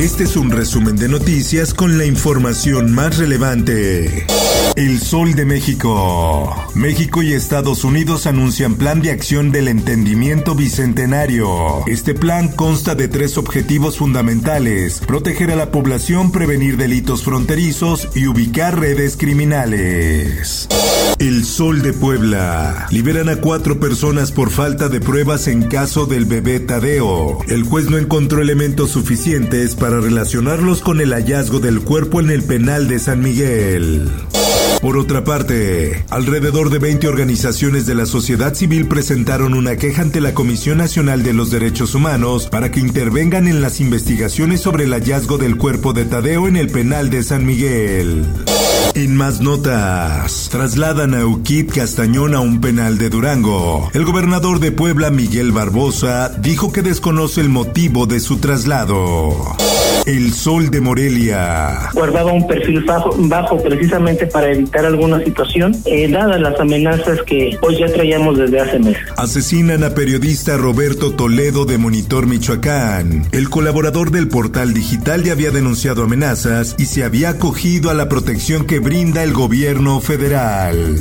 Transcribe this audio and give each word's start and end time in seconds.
Este 0.00 0.24
es 0.24 0.34
un 0.36 0.50
resumen 0.50 0.96
de 0.96 1.10
noticias 1.10 1.74
con 1.74 1.98
la 1.98 2.06
información 2.06 2.90
más 2.94 3.18
relevante. 3.18 4.26
El 4.74 4.98
Sol 4.98 5.34
de 5.34 5.44
México. 5.44 6.56
México 6.74 7.22
y 7.22 7.34
Estados 7.34 7.84
Unidos 7.84 8.26
anuncian 8.26 8.76
plan 8.76 9.02
de 9.02 9.10
acción 9.10 9.52
del 9.52 9.68
entendimiento 9.68 10.54
bicentenario. 10.54 11.86
Este 11.86 12.14
plan 12.14 12.48
consta 12.48 12.94
de 12.94 13.08
tres 13.08 13.36
objetivos 13.36 13.98
fundamentales. 13.98 15.00
Proteger 15.00 15.50
a 15.50 15.56
la 15.56 15.70
población, 15.70 16.32
prevenir 16.32 16.78
delitos 16.78 17.22
fronterizos 17.22 18.08
y 18.14 18.26
ubicar 18.26 18.80
redes 18.80 19.18
criminales. 19.18 20.66
El 21.18 21.44
Sol 21.44 21.82
de 21.82 21.92
Puebla. 21.92 22.86
Liberan 22.90 23.28
a 23.28 23.36
cuatro 23.36 23.78
personas 23.78 24.32
por 24.32 24.48
falta 24.48 24.88
de 24.88 25.00
pruebas 25.00 25.48
en 25.48 25.64
caso 25.64 26.06
del 26.06 26.24
bebé 26.24 26.60
Tadeo. 26.60 27.40
El 27.48 27.64
juez 27.64 27.90
no 27.90 27.98
encontró 27.98 28.40
elementos 28.40 28.92
suficientes 28.92 29.74
para 29.74 29.89
relacionarlos 29.98 30.82
con 30.82 31.00
el 31.00 31.12
hallazgo 31.12 31.58
del 31.58 31.80
cuerpo 31.80 32.20
en 32.20 32.30
el 32.30 32.44
penal 32.44 32.86
de 32.86 32.98
San 32.98 33.20
Miguel. 33.20 34.08
Por 34.80 34.96
otra 34.96 35.24
parte, 35.24 36.04
alrededor 36.08 36.70
de 36.70 36.78
20 36.78 37.06
organizaciones 37.06 37.84
de 37.84 37.94
la 37.94 38.06
sociedad 38.06 38.54
civil 38.54 38.86
presentaron 38.86 39.52
una 39.52 39.76
queja 39.76 40.00
ante 40.00 40.22
la 40.22 40.32
Comisión 40.32 40.78
Nacional 40.78 41.22
de 41.22 41.34
los 41.34 41.50
Derechos 41.50 41.94
Humanos 41.94 42.48
para 42.50 42.70
que 42.70 42.80
intervengan 42.80 43.46
en 43.46 43.60
las 43.60 43.80
investigaciones 43.80 44.62
sobre 44.62 44.84
el 44.84 44.92
hallazgo 44.92 45.36
del 45.36 45.56
cuerpo 45.56 45.92
de 45.92 46.06
Tadeo 46.06 46.48
en 46.48 46.56
el 46.56 46.70
penal 46.70 47.10
de 47.10 47.22
San 47.22 47.44
Miguel. 47.44 48.24
En 48.94 49.16
más 49.16 49.40
notas, 49.40 50.48
trasladan 50.50 51.14
a 51.14 51.26
Uquip 51.26 51.72
Castañón 51.72 52.34
a 52.34 52.40
un 52.40 52.60
penal 52.60 52.96
de 52.96 53.10
Durango. 53.10 53.90
El 53.92 54.04
gobernador 54.04 54.60
de 54.60 54.72
Puebla, 54.72 55.10
Miguel 55.10 55.52
Barbosa, 55.52 56.30
dijo 56.40 56.72
que 56.72 56.82
desconoce 56.82 57.40
el 57.42 57.50
motivo 57.50 58.06
de 58.06 58.18
su 58.18 58.38
traslado. 58.38 59.56
El 60.06 60.32
Sol 60.32 60.70
de 60.70 60.80
Morelia. 60.80 61.90
Guardaba 61.92 62.32
un 62.32 62.46
perfil 62.46 62.84
bajo, 62.84 63.14
bajo 63.16 63.62
precisamente 63.62 64.26
para 64.26 64.50
evitar 64.50 64.84
alguna 64.84 65.22
situación, 65.22 65.76
eh, 65.84 66.08
dadas 66.08 66.40
las 66.40 66.58
amenazas 66.58 67.20
que 67.22 67.56
hoy 67.60 67.78
ya 67.78 67.86
traíamos 67.86 68.38
desde 68.38 68.60
hace 68.60 68.78
meses. 68.78 69.02
Asesinan 69.16 69.84
a 69.84 69.90
periodista 69.90 70.56
Roberto 70.56 71.12
Toledo 71.12 71.64
de 71.64 71.78
Monitor 71.78 72.26
Michoacán. 72.26 73.26
El 73.32 73.50
colaborador 73.50 74.10
del 74.10 74.28
portal 74.28 74.74
digital 74.74 75.22
ya 75.22 75.32
había 75.32 75.50
denunciado 75.50 76.04
amenazas 76.04 76.74
y 76.78 76.86
se 76.86 77.04
había 77.04 77.30
acogido 77.30 77.90
a 77.90 77.94
la 77.94 78.08
protección 78.08 78.66
que 78.66 78.78
brinda 78.78 79.22
el 79.22 79.32
gobierno 79.32 80.00
federal. 80.00 80.96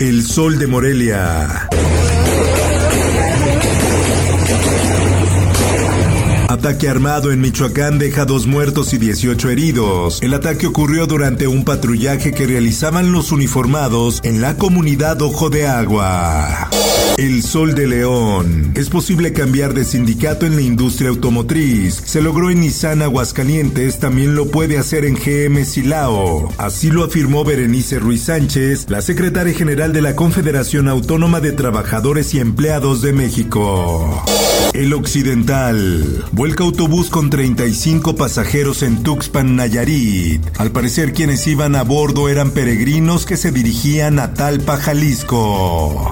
El 0.00 0.22
Sol 0.22 0.58
de 0.58 0.66
Morelia. 0.66 1.68
Ataque 6.64 6.88
armado 6.88 7.30
en 7.30 7.42
Michoacán 7.42 7.98
deja 7.98 8.24
dos 8.24 8.46
muertos 8.46 8.94
y 8.94 8.98
18 8.98 9.50
heridos. 9.50 10.22
El 10.22 10.32
ataque 10.32 10.66
ocurrió 10.66 11.06
durante 11.06 11.46
un 11.46 11.62
patrullaje 11.62 12.32
que 12.32 12.46
realizaban 12.46 13.12
los 13.12 13.32
uniformados 13.32 14.22
en 14.24 14.40
la 14.40 14.56
comunidad 14.56 15.20
Ojo 15.20 15.50
de 15.50 15.66
Agua. 15.66 16.70
El 17.16 17.44
Sol 17.44 17.76
de 17.76 17.86
León. 17.86 18.72
Es 18.74 18.90
posible 18.90 19.32
cambiar 19.32 19.72
de 19.72 19.84
sindicato 19.84 20.46
en 20.46 20.56
la 20.56 20.62
industria 20.62 21.10
automotriz. 21.10 22.02
Se 22.04 22.20
logró 22.20 22.50
en 22.50 22.60
Nissan 22.60 23.02
Aguascalientes, 23.02 24.00
también 24.00 24.34
lo 24.34 24.50
puede 24.50 24.78
hacer 24.78 25.04
en 25.04 25.14
GM 25.14 25.64
Silao. 25.64 26.52
Así 26.58 26.90
lo 26.90 27.04
afirmó 27.04 27.44
Berenice 27.44 28.00
Ruiz 28.00 28.24
Sánchez, 28.24 28.86
la 28.88 29.00
secretaria 29.00 29.54
general 29.54 29.92
de 29.92 30.02
la 30.02 30.16
Confederación 30.16 30.88
Autónoma 30.88 31.40
de 31.40 31.52
Trabajadores 31.52 32.34
y 32.34 32.40
Empleados 32.40 33.00
de 33.00 33.12
México. 33.12 34.24
El 34.72 34.92
Occidental. 34.92 36.24
Vuelca 36.32 36.64
autobús 36.64 37.10
con 37.10 37.30
35 37.30 38.16
pasajeros 38.16 38.82
en 38.82 39.04
Tuxpan, 39.04 39.54
Nayarit. 39.54 40.42
Al 40.58 40.72
parecer 40.72 41.12
quienes 41.12 41.46
iban 41.46 41.76
a 41.76 41.84
bordo 41.84 42.28
eran 42.28 42.50
peregrinos 42.50 43.24
que 43.24 43.36
se 43.36 43.52
dirigían 43.52 44.18
a 44.18 44.34
Talpa, 44.34 44.76
Jalisco. 44.78 46.10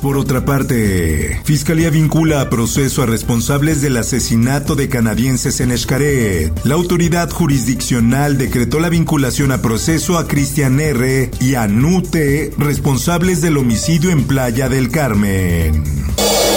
Por 0.00 0.16
otra 0.16 0.43
parte, 0.44 1.40
Fiscalía 1.44 1.90
vincula 1.90 2.40
a 2.40 2.50
proceso 2.50 3.02
a 3.02 3.06
responsables 3.06 3.80
del 3.82 3.96
asesinato 3.96 4.74
de 4.74 4.88
canadienses 4.88 5.60
en 5.60 5.76
Xcaret. 5.76 6.52
La 6.64 6.74
autoridad 6.74 7.30
jurisdiccional 7.30 8.38
decretó 8.38 8.80
la 8.80 8.88
vinculación 8.88 9.52
a 9.52 9.62
proceso 9.62 10.18
a 10.18 10.26
Cristian 10.26 10.80
R. 10.80 11.30
y 11.40 11.54
a 11.54 11.66
Nute, 11.66 12.52
responsables 12.58 13.40
del 13.42 13.56
homicidio 13.56 14.10
en 14.10 14.24
Playa 14.24 14.68
del 14.68 14.90
Carmen. 14.90 15.84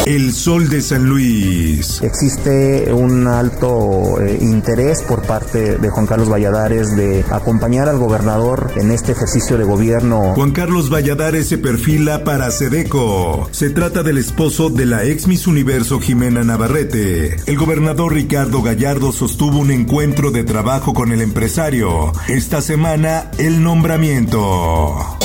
El 0.05 0.33
Sol 0.33 0.69
de 0.69 0.81
San 0.81 1.05
Luis. 1.05 2.01
Existe 2.01 2.93
un 2.93 3.27
alto 3.27 4.21
eh, 4.21 4.37
interés 4.41 5.01
por 5.01 5.23
parte 5.23 5.77
de 5.77 5.89
Juan 5.89 6.05
Carlos 6.05 6.29
Valladares 6.29 6.95
de 6.95 7.25
acompañar 7.29 7.89
al 7.89 7.97
gobernador 7.97 8.71
en 8.75 8.91
este 8.91 9.11
ejercicio 9.11 9.57
de 9.57 9.63
gobierno. 9.63 10.33
Juan 10.35 10.51
Carlos 10.51 10.89
Valladares 10.91 11.47
se 11.47 11.57
perfila 11.57 12.23
para 12.23 12.51
Sedeco. 12.51 13.49
Se 13.51 13.69
trata 13.69 14.03
del 14.03 14.17
esposo 14.17 14.69
de 14.69 14.85
la 14.85 15.03
ex 15.03 15.27
Miss 15.27 15.47
Universo 15.47 15.99
Jimena 15.99 16.43
Navarrete. 16.43 17.35
El 17.45 17.57
gobernador 17.57 18.13
Ricardo 18.13 18.61
Gallardo 18.61 19.11
sostuvo 19.11 19.59
un 19.59 19.71
encuentro 19.71 20.31
de 20.31 20.43
trabajo 20.43 20.93
con 20.93 21.11
el 21.11 21.21
empresario. 21.21 22.11
Esta 22.27 22.61
semana, 22.61 23.31
el 23.37 23.61
nombramiento. 23.63 25.17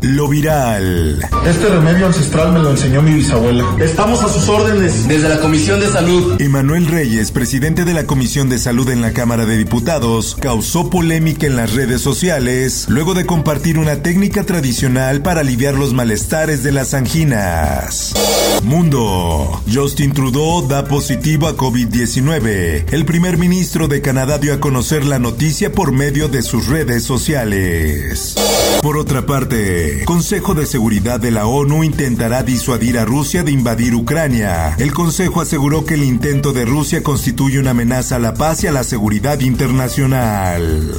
Lo 0.00 0.28
viral. 0.28 1.20
Este 1.44 1.68
remedio 1.68 2.06
ancestral 2.06 2.52
me 2.52 2.60
lo 2.60 2.70
enseñó 2.70 3.02
mi 3.02 3.12
bisabuela. 3.12 3.64
Estamos 3.80 4.22
a 4.22 4.28
sus 4.28 4.48
órdenes. 4.48 5.08
Desde 5.08 5.28
la 5.28 5.40
Comisión 5.40 5.80
de 5.80 5.88
Salud. 5.88 6.40
Emanuel 6.40 6.86
Reyes, 6.86 7.32
presidente 7.32 7.84
de 7.84 7.94
la 7.94 8.04
Comisión 8.04 8.48
de 8.48 8.58
Salud 8.58 8.88
en 8.90 9.00
la 9.00 9.12
Cámara 9.12 9.44
de 9.44 9.56
Diputados, 9.56 10.36
causó 10.40 10.88
polémica 10.88 11.46
en 11.46 11.56
las 11.56 11.74
redes 11.74 12.00
sociales 12.00 12.86
luego 12.88 13.14
de 13.14 13.26
compartir 13.26 13.78
una 13.78 14.02
técnica 14.02 14.44
tradicional 14.44 15.22
para 15.22 15.40
aliviar 15.40 15.74
los 15.74 15.94
malestares 15.94 16.62
de 16.62 16.72
las 16.72 16.94
anginas. 16.94 18.14
Mundo. 18.62 19.60
Justin 19.72 20.12
Trudeau 20.12 20.66
da 20.66 20.84
positivo 20.84 21.48
a 21.48 21.56
COVID-19. 21.56 22.92
El 22.92 23.04
primer 23.04 23.36
ministro 23.38 23.88
de 23.88 24.00
Canadá 24.00 24.38
dio 24.38 24.54
a 24.54 24.60
conocer 24.60 25.04
la 25.04 25.18
noticia 25.18 25.72
por 25.72 25.92
medio 25.92 26.28
de 26.28 26.42
sus 26.42 26.66
redes 26.66 27.02
sociales. 27.02 28.34
Por 28.82 28.96
otra 28.96 29.26
parte, 29.26 29.77
Consejo 30.04 30.54
de 30.54 30.66
Seguridad 30.66 31.20
de 31.20 31.30
la 31.30 31.46
ONU 31.46 31.84
intentará 31.84 32.42
disuadir 32.42 32.98
a 32.98 33.04
Rusia 33.04 33.42
de 33.42 33.52
invadir 33.52 33.94
Ucrania. 33.94 34.74
El 34.78 34.92
Consejo 34.92 35.40
aseguró 35.40 35.84
que 35.84 35.94
el 35.94 36.04
intento 36.04 36.52
de 36.52 36.64
Rusia 36.64 37.02
constituye 37.02 37.58
una 37.58 37.70
amenaza 37.70 38.16
a 38.16 38.18
la 38.18 38.34
paz 38.34 38.64
y 38.64 38.66
a 38.66 38.72
la 38.72 38.84
seguridad 38.84 39.40
internacional. 39.40 40.94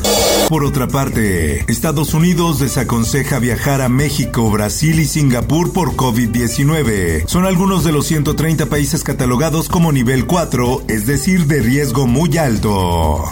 Por 0.50 0.64
otra 0.64 0.88
parte, 0.88 1.66
Estados 1.72 2.14
Unidos 2.14 2.60
desaconseja 2.60 3.40
viajar 3.40 3.82
a 3.82 3.90
México, 3.90 4.50
Brasil 4.50 5.00
y 5.00 5.06
Singapur 5.06 5.72
por 5.72 5.96
COVID-19. 5.96 7.28
Son 7.28 7.46
algunos 7.46 7.84
de 7.84 7.92
los 7.92 8.08
130 8.08 8.66
países 8.66 9.04
catalogados 9.04 9.70
como 9.70 9.92
nivel 9.92 10.26
4, 10.26 10.84
es 10.88 11.06
decir, 11.06 11.46
de 11.46 11.62
riesgo 11.62 12.08
muy 12.08 12.38
alto. 12.38 13.26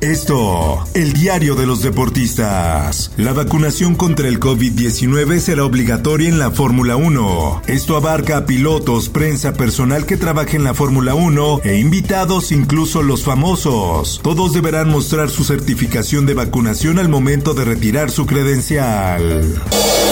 Esto, 0.00 0.84
el 0.94 1.12
diario 1.12 1.54
de 1.54 1.66
los 1.66 1.82
deportistas. 1.82 3.10
La 3.16 3.32
vacunación 3.32 3.94
contra 3.94 4.28
el 4.28 4.38
COVID-19 4.38 4.83
será 4.90 5.64
obligatoria 5.64 6.28
en 6.28 6.38
la 6.38 6.50
Fórmula 6.50 6.96
1. 6.96 7.62
Esto 7.66 7.96
abarca 7.96 8.36
a 8.36 8.46
pilotos, 8.46 9.08
prensa, 9.08 9.54
personal 9.54 10.06
que 10.06 10.16
trabaje 10.16 10.56
en 10.56 10.64
la 10.64 10.74
Fórmula 10.74 11.14
1 11.14 11.60
e 11.64 11.78
invitados, 11.78 12.52
incluso 12.52 13.02
los 13.02 13.24
famosos. 13.24 14.20
Todos 14.22 14.52
deberán 14.52 14.90
mostrar 14.90 15.30
su 15.30 15.44
certificación 15.44 16.26
de 16.26 16.34
vacunación 16.34 16.98
al 16.98 17.08
momento 17.08 17.54
de 17.54 17.64
retirar 17.64 18.10
su 18.10 18.26
credencial. 18.26 19.62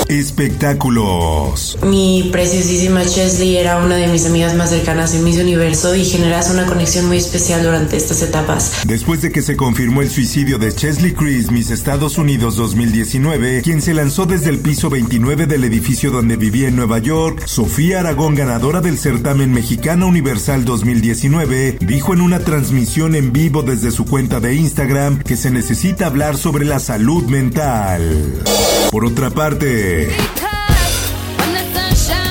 Espectáculos. 0.09 1.79
Mi 1.83 2.29
preciosísima 2.33 3.05
Chesley 3.05 3.57
era 3.57 3.79
una 3.79 3.97
de 3.97 4.09
mis 4.09 4.27
amigas 4.27 4.55
más 4.55 4.71
cercanas 4.71 5.15
en 5.15 5.25
Miss 5.25 5.39
Universo 5.39 5.95
y 5.95 6.05
generas 6.05 6.51
una 6.51 6.67
conexión 6.67 7.07
muy 7.07 7.17
especial 7.17 7.63
durante 7.63 7.97
estas 7.97 8.21
etapas. 8.23 8.73
Después 8.87 9.23
de 9.23 9.33
que 9.33 9.43
se 9.43 9.57
confirmó 9.57 10.03
el 10.03 10.11
suicidio 10.11 10.59
de 10.59 10.75
Chesley 10.75 11.13
Chris 11.13 11.51
Miss 11.51 11.71
Estados 11.71 12.19
Unidos 12.19 12.57
2019, 12.57 13.63
quien 13.63 13.81
se 13.81 13.95
lanzó 13.95 14.27
desde 14.27 14.51
el 14.51 14.59
piso 14.63 14.89
29 14.89 15.47
del 15.47 15.65
edificio 15.65 16.11
donde 16.11 16.37
vivía 16.37 16.69
en 16.69 16.77
Nueva 16.77 16.99
York, 16.99 17.47
Sofía 17.47 18.01
Aragón, 18.01 18.35
ganadora 18.35 18.81
del 18.81 18.97
certamen 18.97 19.53
Mexicana 19.53 20.07
Universal 20.07 20.65
2019, 20.65 21.79
dijo 21.81 22.15
en 22.15 22.21
una 22.21 22.39
transmisión 22.39 23.15
en 23.15 23.33
vivo 23.33 23.63
desde 23.63 23.91
su 23.91 24.05
cuenta 24.05 24.41
de 24.41 24.55
Instagram 24.55 25.19
que 25.23 25.37
se 25.37 25.51
necesita 25.51 26.07
hablar 26.07 26.37
sobre 26.37 26.65
la 26.65 26.79
salud 26.79 27.25
mental. 27.25 28.43
Por 28.91 29.05
otra 29.05 29.31
parte, 29.31 30.11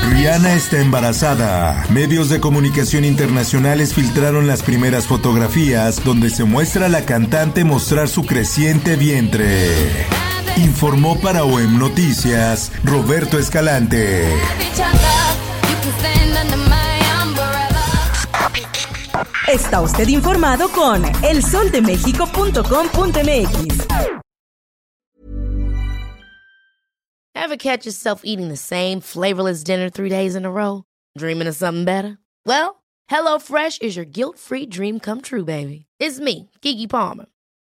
Rihanna 0.09 0.53
está 0.53 0.79
embarazada. 0.79 1.85
Medios 1.89 2.29
de 2.29 2.39
comunicación 2.39 3.05
internacionales 3.05 3.93
filtraron 3.93 4.47
las 4.47 4.63
primeras 4.63 5.05
fotografías 5.05 6.03
donde 6.03 6.29
se 6.29 6.45
muestra 6.45 6.85
a 6.85 6.89
la 6.89 7.05
cantante 7.05 7.63
mostrar 7.63 8.07
su 8.07 8.25
creciente 8.25 8.95
vientre. 8.95 10.05
Informó 10.57 11.19
para 11.19 11.43
OEM 11.43 11.79
Noticias 11.79 12.71
Roberto 12.83 13.39
Escalante. 13.39 14.27
Está 19.47 19.81
usted 19.81 20.07
informado 20.07 20.69
con 20.69 21.03
elsoldemexico.com.mx. 21.23 23.87
Ever 27.33 27.57
catch 27.57 27.85
yourself 27.85 28.21
eating 28.23 28.49
the 28.49 28.55
same 28.55 29.01
flavorless 29.01 29.63
dinner 29.63 29.89
three 29.89 30.09
days 30.09 30.35
in 30.35 30.45
a 30.45 30.51
row? 30.51 30.83
Dreaming 31.17 31.47
of 31.47 31.55
something 31.55 31.85
better? 31.85 32.17
Well, 32.45 32.83
HelloFresh 33.09 33.81
is 33.81 33.95
your 33.95 34.05
guilt-free 34.05 34.67
dream 34.67 34.99
come 34.99 35.21
true, 35.21 35.43
baby. 35.43 35.87
It's 35.99 36.19
me, 36.19 36.49
Kiki 36.61 36.85
Palmer. 36.87 37.25